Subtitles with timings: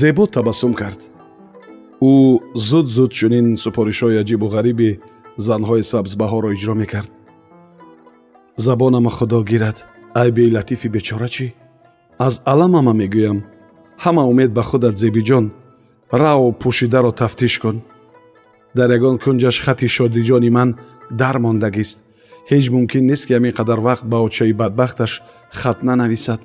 [0.00, 1.00] зебо табассум кард.
[2.12, 2.14] Ӯ
[2.68, 4.90] зуд зуд чунин супоришҳои аҷибу ғариби
[5.46, 7.10] занҳои сабзбаҳоро иҷро мекард.
[8.66, 9.78] Забонама худо гирад.
[10.20, 11.46] Ай белатифи бечора чӣ?
[12.26, 13.38] Аз аламама мегӯям.
[14.04, 15.46] Ҳама умед ба худат зебиҷон.
[16.20, 17.76] Рав пӯшидаро тафтиш кун.
[18.76, 20.68] Дар ягон кунҷаш хати шодиҷони ман
[21.20, 21.98] дар мондагист
[22.50, 25.12] ҳеҷ мумкин нест ки ҳамин қадар вақт ба очаи бадбахташ
[25.60, 26.40] хат нанависад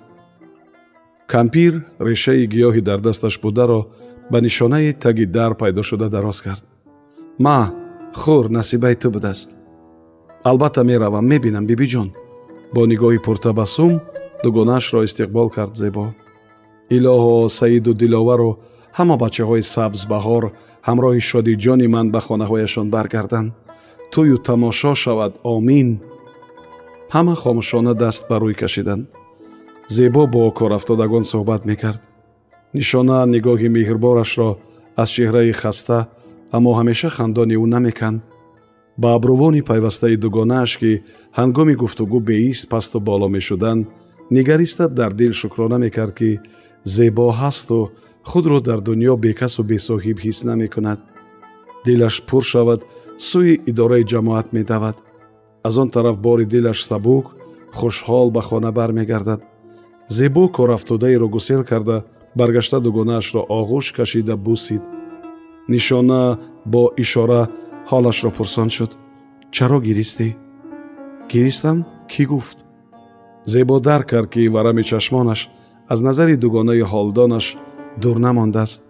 [1.35, 3.81] кампир решаи гиёҳи дар дасташ бударо
[4.31, 6.63] ба нишонаи таги дар пайдо шуда дароз кард.
[7.45, 7.59] Ма
[8.21, 9.49] хур насибаи ту будааст.
[10.49, 12.09] Албатта меравам мебинам бибиҷон
[12.73, 13.93] бо нигоҳи пуртабассум
[14.43, 16.05] дугонаашро истиқбол кард зебо.
[16.95, 18.51] Илоҳо саиду диловару
[18.97, 20.43] ҳама бачаҳои сабзбаҳор
[20.87, 23.49] ҳамроҳи шодиҷони ман ба хонаҳояшон баргарданд.
[24.13, 25.33] Тӯю тамошо шавад.
[25.55, 25.89] Омин
[27.13, 29.03] ҳама хомӯшона даст ба рӯй кашиданд
[29.95, 32.01] зебо бо корафтодагон суҳбат мекард.
[32.77, 34.49] Нишона нигоҳи меҳрбонашро
[35.01, 35.99] аз чеҳраи хаста
[36.55, 38.19] аммо ҳамеша хандони ӯ намеканд.
[39.01, 40.91] Ба абрувони пайвастаи дугонааш ки
[41.39, 43.83] ҳангоми гуфтугӯ беист пасту боло мешуданд
[44.35, 46.29] нигариста дар дил шукрона мекард ки
[46.95, 47.79] зебо ҳасту
[48.29, 50.99] худро дар дуньё бекасу бесоҳиб ҳис намекунад.
[51.85, 52.81] Дилаш пур шавад
[53.29, 54.97] сӯи идораи ҷамоат медавад.
[55.67, 57.25] Аз он тараф бори дилаш сабук
[57.77, 59.41] хушҳол ба хона бармегардад
[60.11, 62.03] зебо корафтодаеро гусел карда
[62.35, 64.83] баргашта дугонаашро оғӯш кашида бусид.
[65.69, 67.41] Нишона бо ишора
[67.89, 68.91] ҳолашро пурсон шуд.
[69.55, 70.35] Чаро гиристӣ?
[71.31, 71.77] Гиристам?
[72.11, 72.57] Кӣ гуфт?
[73.45, 75.49] Зебо дарк кард ки варами чашмонаш
[75.93, 77.45] аз назари дугонаи ҳолдонаш
[78.01, 78.81] дур намондааст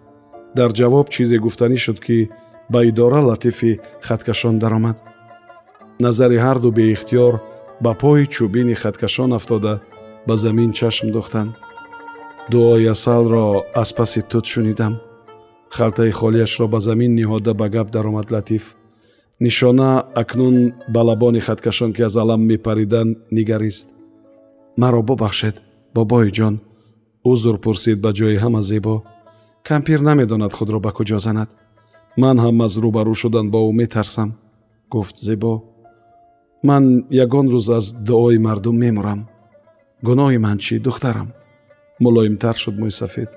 [0.56, 2.30] дар ҷавоб чизе гуфтанӣ шуд ки
[2.72, 4.96] ба идора латифи хаткашон даромад.
[6.04, 7.34] Назари ҳарду беихтиёр
[7.84, 9.74] ба пои чӯбини хаткашон афтода
[10.26, 11.52] ба замин чашм дохтанд
[12.50, 15.00] дуои асалро аз паси тут шунидам.
[15.70, 18.76] Халтаи холиашро ба замин ниҳода ба гап даромад латиф.
[19.40, 23.88] Нишона акнун ба лабони хаткашон ки аз алам мепариданд нигарист.
[24.76, 25.62] Маро бубахшед
[25.94, 26.60] бобоиҷон
[27.24, 29.02] узр пурсид ба ҷои ҳама зебо.
[29.64, 31.50] Кампир намедонад худро ба куҷо занад.
[32.16, 34.30] Ман ҳам аз рӯбарӯ шудан бо ӯ метарсам
[34.90, 35.62] гуфт зебо.
[36.62, 39.20] Ман ягон рӯз аз дуои мардум мемурам
[40.06, 41.28] гуноҳи ман чӣ духтарам
[42.04, 43.30] мулоимтар шуд мӯйсафед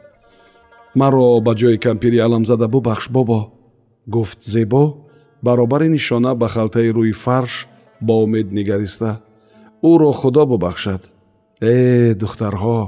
[0.99, 3.39] маро ба ҷои кампири аламзада бубахш бобо
[4.13, 4.83] гуфт зебо
[5.45, 7.53] баробари нишона ба халтаи рӯи фарш
[8.07, 9.11] бо умед нигариста
[9.91, 11.03] ӯро худо бубахшад
[11.61, 12.79] э духтарҳо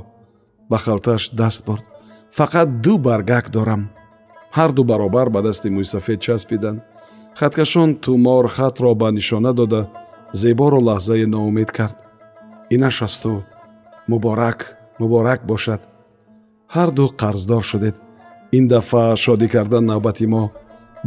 [0.69, 1.85] ба халтааш даст бурд
[2.37, 3.83] фақат ду баргак дорам
[4.57, 6.79] ҳарду баробар ба дасти мӯйсафед часпиданд
[7.39, 9.81] хаткашон тумор хатро ба нишона дода
[10.41, 11.97] зеборо лаҳзае ноумед кард
[12.75, 13.33] инаш асту
[14.07, 14.59] муборак
[14.99, 15.81] муборак бошад.
[16.75, 17.95] Ҳар ду қарздор шудед.
[18.57, 20.43] Ин дафъа шодӣ кардан навбати мо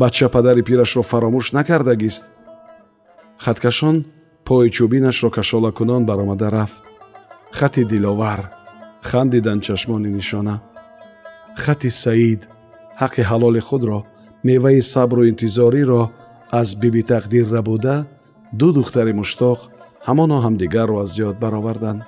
[0.01, 2.25] бача падари пирашро фаромӯш накардагист
[3.45, 3.97] хаткашон
[4.47, 6.83] пои чӯбинашро кашолакунон баромада рафт.
[7.59, 8.41] Хати диловар
[9.09, 10.57] хандиданд чашмони нишона.
[11.63, 12.43] Хати саид
[13.01, 13.99] ҳаққи ҳалоли худро
[14.45, 16.03] меваи сабру интизориро
[16.61, 17.97] аз биби тақдир рабуда
[18.59, 19.59] ду духтари муштоқ
[20.07, 22.01] ҳамоно ҳамдигарро аз ёд бароварданд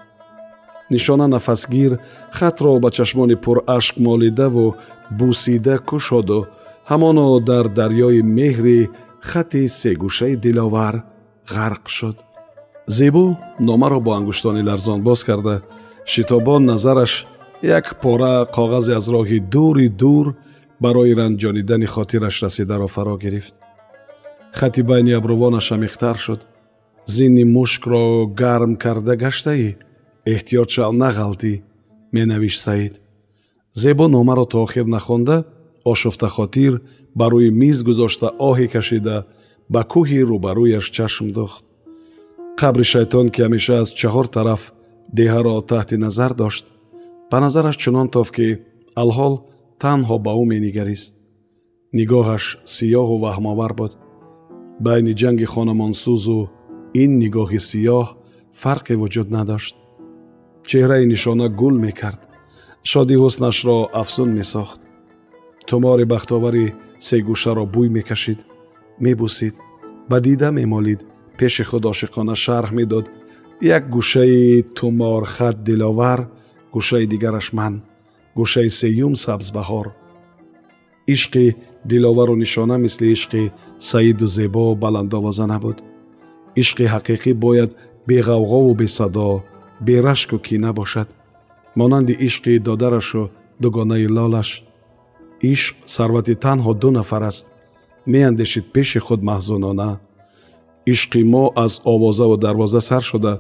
[0.91, 1.99] нишона нафасгир
[2.33, 4.77] хатро ба чашмони пурашк молидаву
[5.11, 6.49] бусида кушоду
[6.91, 8.91] ҳамоно дар дарёи меҳри
[9.21, 10.95] хати сегӯшаи диловар
[11.55, 12.19] ғарқ шуд.
[12.87, 15.63] Зебо номаро бо ангуштони ларзон боз карда.
[16.05, 17.27] Шитобон назараш
[17.63, 20.35] як пора коғазе аз роҳи дури дур
[20.81, 23.55] барои ранҷонидани хотираш расидаро фаро гирифт.
[24.53, 26.41] Хати байни абрувонаш амиқтар шуд.
[27.07, 29.77] Зинни мушкро гарм карда гаштаӣ
[30.27, 31.53] эҳтиёт шав нағалтӣ
[32.13, 32.95] менавишт саид
[33.75, 35.37] зебо номаро то охир нахонда
[35.85, 36.83] ошуфтахотир
[37.15, 39.17] ба рӯи миз гузошта оҳе кашида
[39.73, 41.65] ба кӯҳи рӯбарӯяш чашм дохт
[42.61, 44.63] қабри шайтон ки ҳамеша аз чаҳор тараф
[45.19, 46.65] деҳаро таҳти назар дошт
[47.31, 48.49] ба назараш чунон тофт ки
[49.03, 49.35] алҳол
[49.83, 51.13] танҳо ба ӯ менигарист
[51.99, 52.45] нигоҳаш
[52.77, 53.93] сиёҳу ваҳмовар буд
[54.87, 56.41] байни ҷанги хонамонсӯзу
[57.03, 58.07] ин нигоҳи сиёҳ
[58.63, 59.75] фарқе вуҷуд надошт
[60.69, 62.21] чеҳраи нишона гул мекард.
[62.91, 64.81] Шодӣ ҳуснашро афзун месохт.
[65.69, 66.67] Тумори бахтовари
[67.07, 68.41] сегӯшаро бӯй мекашид
[69.05, 69.55] мебусид.
[70.11, 71.01] Ба дида мемолид.
[71.39, 73.07] Пеши худ ошиқона шарҳ медод.
[73.77, 76.21] Як гӯшаи туморхат диловар
[76.75, 77.75] гӯшаи дигараш ман
[78.39, 79.87] гӯшаи сеюм сабзбаҳор.
[81.15, 81.47] Ишқи
[81.91, 83.43] диловару нишона мисли ишқи
[83.89, 85.79] саиду зебо баландовоза набуд.
[86.63, 87.71] Ишқи ҳақиқӣ бояд
[88.09, 89.43] беғавғову бесадо
[89.87, 91.09] берашку кина бошад
[91.75, 93.31] монанди ишқи додарашу
[93.61, 94.63] дугонаи лолаш.
[95.53, 97.47] Ишқ сарвати танҳо ду нафар аст.
[98.07, 99.91] Меандешид пеши худ маҳзунона.
[100.93, 103.35] Ишқи мо аз овозаву дарвоза сар шуда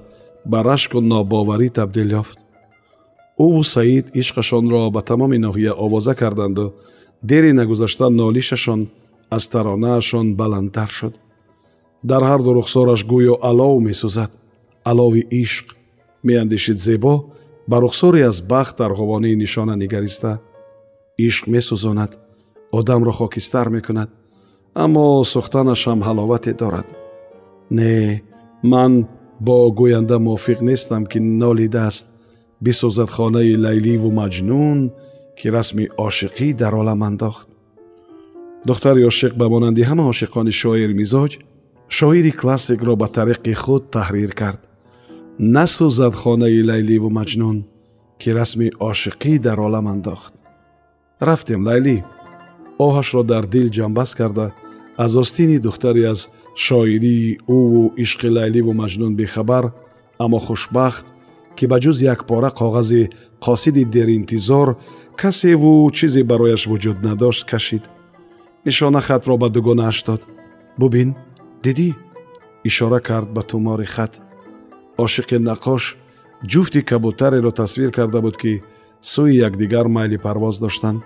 [0.50, 2.38] ба рашку нобоварӣ табдил ёфт.
[3.44, 6.74] Ӯву саид ишқашонро ба тамоми ноҳия овоза карданду.
[7.22, 8.80] Дери нагузашта нолишашон
[9.36, 11.14] аз таронаашон баландтар шуд.
[12.10, 14.30] Дар ҳарду рухсораш гӯё алов месӯзад.
[14.90, 15.66] Алови ишқ
[16.22, 17.32] меандешид зебо
[17.68, 20.40] ба рухсоре аз бахт дар ғувонии нишона нигариста
[21.18, 22.12] ишқ месӯзонад
[22.72, 24.10] одамро хокистар мекунад
[24.74, 26.88] аммо сухтанашам ҳаловате дорад
[27.70, 28.22] не
[28.62, 29.06] ман
[29.40, 32.06] бо гӯянда мувофиқ нестам ки нолидааст
[32.60, 34.78] бисозад хонаи лайливу маҷнун
[35.38, 37.48] ки расми ошиқӣ дар олам андохт
[38.66, 41.32] духтари ошиқ ба монанди ҳама ошиқони шоири мизоҷ
[41.98, 44.60] шоири классикро ба тариқи худ таҳрир кард
[45.42, 47.58] насӯзад хонаи лайливу маҷнун
[48.20, 50.34] ки расми ошиқӣ дар олам андохт.
[51.28, 51.96] Рафтем лайлӣ
[52.86, 54.46] оҳашро дар дил ҷамбас карда
[55.04, 56.20] аз остини духтаре аз
[56.64, 59.64] шоирии ӯву ишқи лайливу маҷнун бехабар
[60.24, 61.06] аммо хушбахт
[61.56, 63.10] ки ба ҷуз як пора коғази
[63.44, 64.68] қосиди деринтизор
[65.20, 67.84] касеву чизе барояш вуҷуд надошт кашид.
[68.64, 70.22] Нишона хатро ба дугонааш дод
[70.80, 71.10] бубин
[71.64, 71.88] дидӣ
[72.68, 74.12] ишора кард ба тумори хат
[75.04, 75.82] ошиқи нақош
[76.50, 78.52] ҷуфти кабутареро тасвир карда буд ки
[79.12, 81.02] сӯи якдигар майли парвоз доштанд.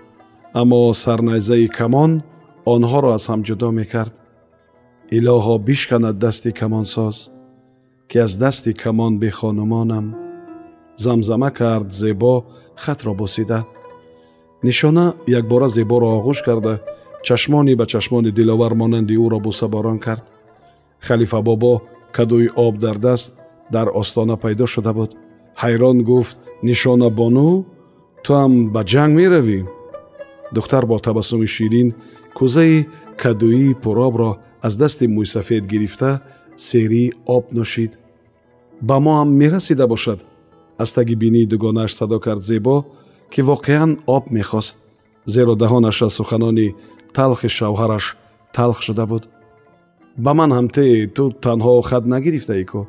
[0.53, 2.11] Аммо сарнайзаи камон
[2.73, 4.15] онҳоро аз ҳам ҷудо мекард.
[5.17, 7.17] Илоҳо бишканад дасти камонсоз
[8.09, 10.05] ки аз дасти камон бехонумонам.
[11.03, 12.33] Замзама кард зебо
[12.83, 13.59] хатро бусида
[14.63, 15.05] нишона
[15.39, 16.73] якбора зеборо оғӯш карда
[17.27, 20.25] чашмони ба чашмони диловар монанди ӯро бусаборон кард.
[20.99, 21.73] Халифа бобо
[22.15, 23.31] кадӯи об дар даст
[23.71, 25.11] дар остона пайдо шуда буд.
[25.61, 27.65] Ҳайрон гуфт нишона бону
[28.23, 29.59] туам ба ҷанг меравӣ
[30.55, 31.89] духтар бо табассуми ширин
[32.37, 32.87] кӯзаи
[33.21, 34.31] кадӯии пуробро
[34.67, 36.11] аз дасти мӯйсафед гирифта
[36.67, 37.03] серӣ
[37.35, 37.91] об нӯшид
[38.87, 40.19] ба мо ҳам мерасида бошад
[40.77, 42.75] аз таги бинии дугонааш садо кард зебо
[43.31, 44.77] ки воқеан об мехост.
[45.25, 46.75] Зеро даҳонаш аз суханони
[47.13, 48.05] талхи шавҳараш
[48.55, 49.23] талх шуда буд.
[50.23, 50.85] Ба ман ҳам те
[51.15, 52.81] ту танҳо хат нагирифтаӣ ку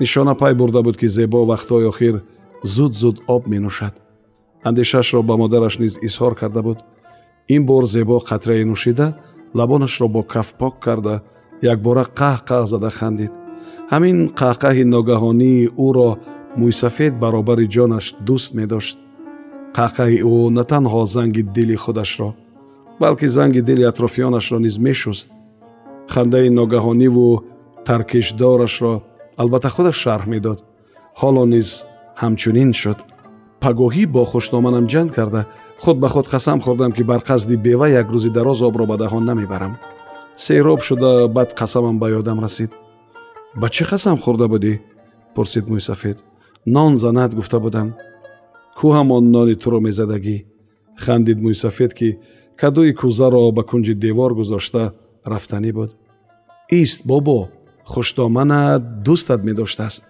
[0.00, 2.22] нишона пай бурда буд ки зебо вақтҳои охир
[2.62, 3.94] зуд зуд об менӯшад.
[4.62, 6.78] Андешаашро ба модараш низ изҳор карда буд.
[7.48, 9.06] Ин бор зебо қатрае нӯшида
[9.54, 11.22] лабонашро бо каф пок карда
[11.62, 13.32] якбора қаҳ-қаҳ зада хандид.
[13.92, 16.10] Ҳамин қаҳқаҳи ногаҳонии ӯро
[16.60, 18.96] мӯйсафед баробари ҷонаш дӯст медошт.
[19.76, 22.30] Қаҳқаҳи ӯ на танҳо занги дили худашро
[23.00, 25.32] балки занги дили атрофиёнашро низ мешуст
[26.08, 27.28] хандаи ногаҳониву
[27.88, 28.94] таркишдорашро
[29.40, 30.58] албатта худаш шарҳ медод.
[31.20, 31.68] Ҳоло низ
[32.20, 32.98] ҳамчунин шуд.
[33.62, 35.42] Пагоҳӣ бо хушноманам ҷанг карда
[35.82, 39.24] худ ба худ қасам хӯрдам ки бар қасди бева як рӯзи дароз обро ба даҳон
[39.30, 39.72] намебарам.
[40.44, 42.72] Сероб шуда баъд қасамам ба ёдам расид.
[43.60, 44.74] Ба чӣ қасам хӯрда будӣ?
[45.34, 46.18] пурсид мӯйсафед.
[46.74, 47.88] Нон занад гуфта будам.
[48.78, 50.36] Кӯ ҳамон нони туро мезадагӣ?
[51.04, 52.08] хандид мӯйсафед ки
[52.60, 54.84] кадӯи кӯзаро ба кунҷи девор гузошта
[55.32, 55.90] рафтанӣ буд.
[56.80, 57.38] Ист бобо
[57.92, 60.04] хушдоманат дӯстат медоштааст.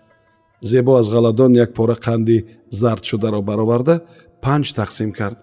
[0.60, 3.94] Зебо аз ғаладон як пора қанди зардшударо бароварда
[4.42, 5.38] панҷ тақсим кард.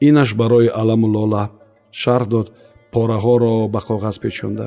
[0.00, 1.44] Инаш барои аламу лола
[1.92, 2.52] шарҳ дод
[2.92, 4.66] пораҳоро ба коғаз печонда.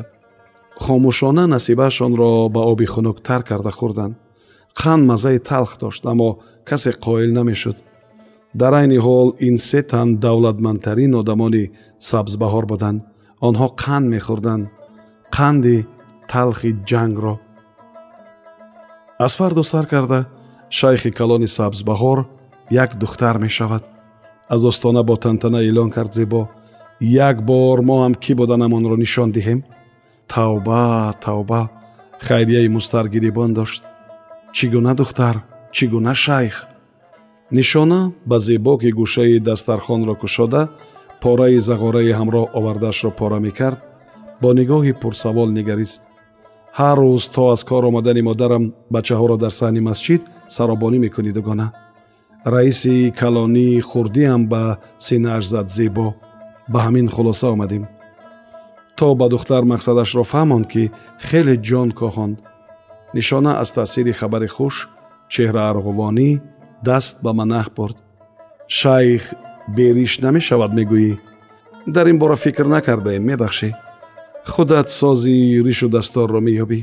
[0.84, 4.16] Хомӯшона насибаашонро ба оби хунуктар карда хӯрданд
[4.82, 6.30] қанд маззаи талх дошт аммо
[6.70, 7.78] касе қоил намешуд.
[8.54, 11.72] Дар айни ҳол ин се тан давлатмандтарин одамони
[12.10, 13.00] сабзбаҳор буданд.
[13.48, 14.66] Онҳо қанд мехӯрданд
[15.38, 15.78] қанди
[16.32, 17.36] талхи ҷангро.
[19.26, 20.20] Аз фарду сар карда
[20.70, 22.20] шайхи калони сабзбаҳор
[22.72, 23.84] як духтар мешавад.
[24.50, 26.42] Аз остона бо тантана эълон кард зебо
[27.02, 29.60] як бор мо ҳам кӣ буданамонро нишон диҳем?
[30.28, 31.62] Тавба тавба
[32.28, 33.84] хайрияи мустар гирибон дошт.
[34.56, 35.36] Чӣ гуна духтар
[35.76, 36.56] чӣ гуна шайх?
[37.52, 40.62] Нишона ба зебо ки гӯшаи дастархонро кушода
[41.22, 43.80] пораи зағораи ҳамроҳ овардаашро пора мекард.
[44.42, 46.02] Бо нигоҳи пурсавол нигарист
[46.80, 48.64] ҳар рӯз то аз кор омадани модарам
[48.96, 50.22] бачаҳоро дар саҳни масҷид
[50.56, 51.68] саробонӣ мекунӣ дугона.
[52.54, 54.64] раиси калонӣ хурдиам ба
[55.06, 56.08] синааш зад зебо.
[56.72, 57.84] ба ҳамин хулоса омадем.
[58.98, 60.84] то ба духтар мақсадашро фаҳмонд ки
[61.28, 62.38] хеле ҷон коҳонд
[63.16, 64.76] нишона аз таъсири хабари хуш
[65.34, 66.30] чеҳра арғувонӣ
[66.88, 67.98] даст ба манаҳ бурд.
[68.80, 69.24] шайх
[69.78, 71.14] бериш намешавад мегӯӣ.
[71.96, 73.70] дар ин бора фикр накардаем мебахшӣ
[74.46, 76.80] худат сози ришу дасторро меёбӣ.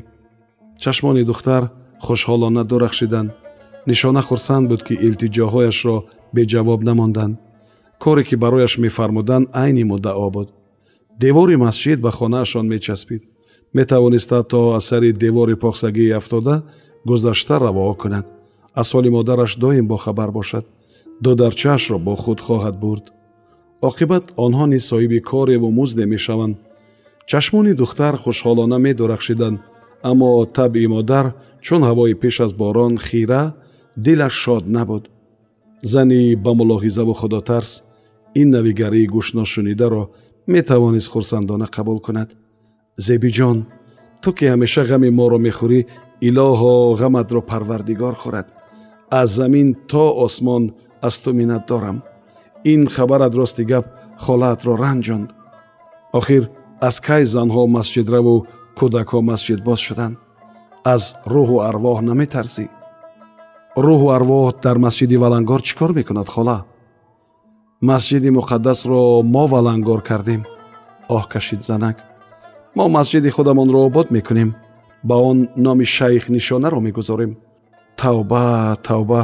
[0.82, 1.62] Чашмони духтар
[2.04, 3.30] хушҳолона дурахшиданд
[3.86, 5.96] нишона хурсанд буд ки илтиҷоҳояшро
[6.36, 7.38] беҷавоб намонданд.
[8.02, 10.48] Коре ки барояш мефармуданд айни муддао буд.
[11.22, 13.22] Девори масҷид ба хонаашон мечаспид.
[13.74, 16.56] Метавониста то асари девори похсагии афтода
[17.08, 18.26] гузашта равоо кунад.
[18.80, 20.64] Аз ҳоли модараш доим бохабар бошад.
[21.24, 23.04] Додарчаашро бо худ хоҳад бурд.
[23.88, 26.56] Оқибат онҳо низ соҳиби кореву музде мешаванд
[27.30, 29.58] чашмони духтар хушҳолона медурахшиданд
[30.10, 31.26] аммо табъи модар
[31.64, 33.42] чун ҳавои пеш аз борон хира
[34.04, 35.04] дилаш шод набуд.
[35.92, 37.72] Зани ба мулоҳизаву худотарс
[38.40, 40.02] ин навигарии гӯшношунидаро
[40.54, 42.30] метавонист хурсандона қабул кунад.
[43.06, 43.58] Зебиҷон
[44.22, 45.80] ту ки ҳамеша ғами моро мехӯрӣ
[46.28, 48.48] илоҳо ғаматро парвардигор хӯрад.
[49.20, 50.62] Аз замин то осмон
[51.08, 51.98] аз ту миннат дорам.
[52.72, 53.86] Ин хабарат рости гап
[54.24, 55.28] холаатро ранҷонд.
[56.18, 56.44] Охир
[56.88, 58.34] аз кай занҳо масҷидраву
[58.78, 60.16] кӯдакҳо масҷидбоз шуданд?
[60.94, 61.02] аз
[61.34, 62.66] рӯҳу арвоҳ наметарзӣ?
[63.86, 66.58] рӯҳу арвоҳ дар масҷиди валангор чӣ кор мекунад хола?
[67.90, 69.02] масҷиди муқаддасро
[69.34, 70.42] мо валангор кардем?
[71.16, 71.96] оҳ кашид занак.
[72.76, 74.50] мо масҷиди худамонро обод мекунем.
[75.08, 77.32] ба он номи шайх нишонаро мегузорем.
[78.00, 78.44] тавба
[78.88, 79.22] тавба.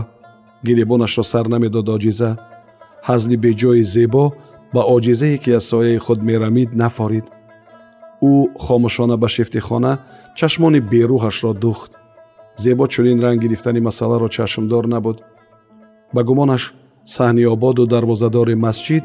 [0.67, 2.31] гиребонашро сар намедод оҷиза
[3.09, 4.25] ҳазли беҷои зебо
[4.75, 7.27] ба оҷизае ки аз сояи худ мерамид нафорид
[8.23, 8.33] ӯ
[8.65, 9.93] хомӯшона ба шифти хона
[10.39, 11.91] чашмони берӯҳашро духт.
[12.63, 15.19] Зебо чунин ранг гирифтани масъаларо чашмдор набуд.
[16.15, 16.75] Ба гумонаш
[17.15, 19.05] саҳни ободу дарвозадори масҷид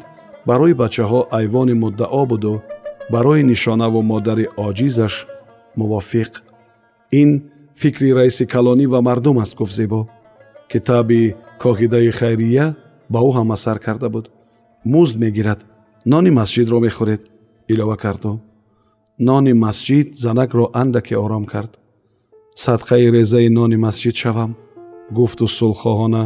[0.49, 2.53] барои бачаҳо айвони муддао буду
[3.13, 5.13] барои нишонаву модари оҷизаш
[5.79, 6.31] мувофиқ.
[7.21, 7.29] Ин
[7.81, 10.01] фикри раиси калонӣ ва мардум аст гуфт зебо.
[10.71, 12.65] Китаби коҳидаи хайрия
[13.13, 14.25] ба ӯ ҳам асар карда буд.
[14.93, 15.59] Музд мегирад
[16.11, 17.21] нони масҷидро мехӯред
[17.73, 18.31] илова карду
[19.27, 21.71] нони масҷид занакро андаке ором кард.
[22.65, 24.51] Садқаи резаи нони масҷид шавам
[25.17, 26.23] гуфту сулхоҳона.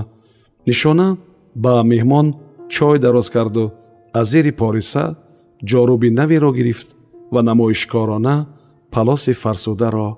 [0.68, 1.08] Нишона
[1.64, 2.28] ба меҳмон
[2.76, 3.66] чой дароз карду.
[4.20, 5.04] Аз зери пориса
[5.70, 6.88] ҷоруби наверо гирифт
[7.34, 8.36] ва намоишкорона
[8.94, 10.10] палоси фарсударо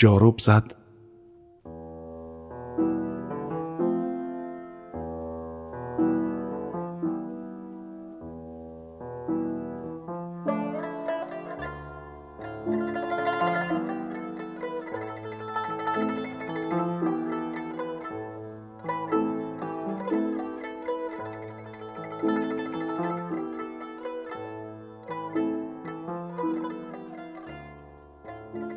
[0.00, 0.66] ҷоруб зад